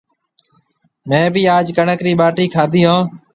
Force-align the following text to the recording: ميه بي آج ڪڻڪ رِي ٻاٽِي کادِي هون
ميه 1.09 1.23
بي 1.33 1.41
آج 1.57 1.67
ڪڻڪ 1.77 1.99
رِي 2.05 2.11
ٻاٽِي 2.19 2.45
کادِي 2.53 2.81
هون 2.87 3.01